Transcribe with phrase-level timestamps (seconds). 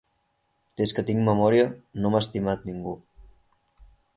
[0.81, 1.67] Des que tinc memòria,
[2.05, 2.99] no m'ha estimat ningú.